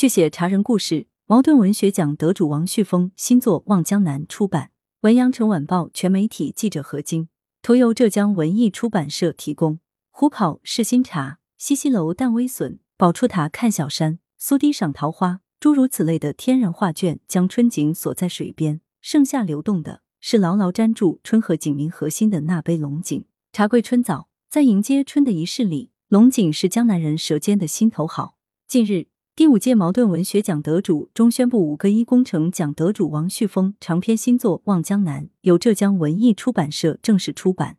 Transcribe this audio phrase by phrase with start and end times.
[0.00, 4.70] 续写茶人故事，茅盾文学奖得主王旭峰新作《望江南》出版。
[5.02, 7.28] 文阳城晚报全媒体记者何晶，
[7.60, 9.78] 图由浙江文艺出版社提供。
[10.10, 23.26] 虎跑是新茶，西溪楼淡微笋，宝出塔看小山，苏堤赏桃花，诸如此类的天然画卷，将春景锁在水边，盛夏流动的是牢牢粘住春和景明核心的那杯龙井。
[23.52, 28.38] 茶桂春早，在迎接春的仪式里，龙井是江南人舌尖的心头好。
[28.66, 29.09] 近日。
[29.36, 37.78] 第五届茅盾文学奖得主中宣部，五个一工程奖得主王旭峰长篇新作《望江南》由浙江文艺出版社正式出版。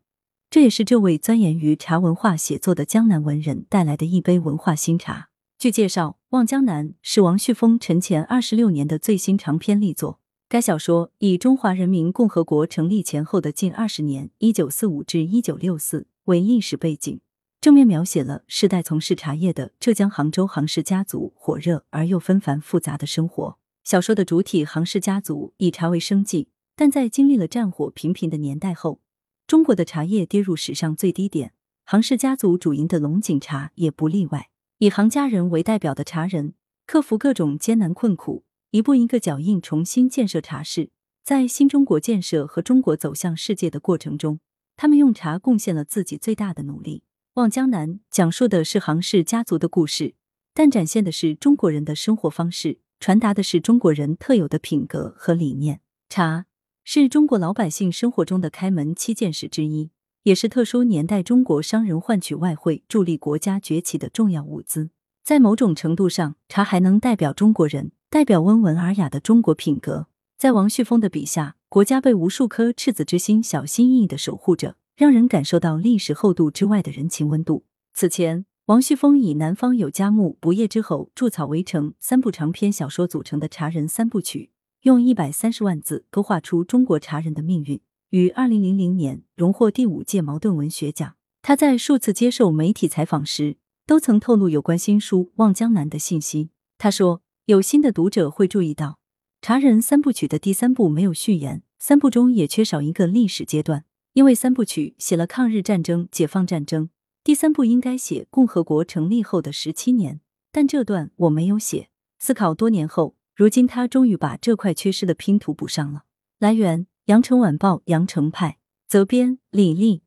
[0.50, 5.30] 这也是这位钻研于茶文化写作的江南文人带来的一杯文化新茶。
[5.60, 10.20] 据介绍，《望江南》是王旭峰沉潜二十六年的最新长篇力作。
[10.50, 17.22] 该小说以中华人民共和国成立前后的近二十年（一九四五至一九六四）为历史背景。
[17.62, 23.60] 正面描写了世代从事茶叶的浙江杭州杭氏家族火热而又纷繁复杂的生活。
[23.84, 29.00] 小说的主体杭氏家族以茶为生计，但在经历了战火频频的年代后，
[29.46, 31.54] 中国的茶叶跌入史上最低点。
[31.86, 34.50] 杭氏家族主营的龙井茶也不例外。
[34.80, 36.56] 以杭家人为代表的茶人，
[36.88, 40.90] 克服各种艰难困苦，一步一个脚印，重新建设茶室。
[41.24, 44.40] 在新中国建设和中国走向世界的过程中，
[44.76, 47.04] 他们用茶贡献了自己最大的努力。
[47.36, 50.16] 望江南讲述的是杭氏家族的故事，
[50.54, 55.80] 但展现的是中国人的生活方式，传达的是中国人特有的品格和理念。
[56.10, 56.48] 茶
[56.84, 59.92] 是中国老百姓生活中的开门七件事之一，
[60.24, 64.90] 也是特殊年代中国商人换取外汇、助力国家崛起的重要物资。
[65.24, 70.08] 在某种程度上，茶还能代表中国人，代表温文尔雅的中国品格。
[70.38, 74.76] 在王旭峰的笔下，国家被无数颗赤子之心小心翼翼的守护着。
[75.02, 77.66] 让人感受到历史厚度之外的人情温度。
[77.92, 84.52] 此前，王旭峰以《南方有佳木》《不夜之后》《筑草围城》三部长篇小说组成的茶人三部曲，
[84.84, 87.82] 用一百三十万字勾画出中国茶人的命运。
[88.12, 91.16] 于二零零零年荣获第五届茅盾文学奖。
[91.42, 93.58] 他在数次接受媒体采访时，
[93.88, 96.52] 都曾透露有关新书《望江南》的信息。
[96.78, 98.88] 他说：“有新的读者会注意到，
[99.42, 106.90] 《茶人三部曲》的第三部没有序言，三部中也缺少一个历史阶段。”因为三部曲写了抗日战争、解放战争，
[107.24, 110.20] 第三部应该写共和国成立后的十七年，
[110.52, 111.90] 但这段我没有写。
[112.20, 116.04] 思考多年后，如今他终于把这块缺失的拼图补上了。
[116.40, 118.58] 来源：羊城晚报·羊城派，
[118.88, 120.04] 责编：李丽。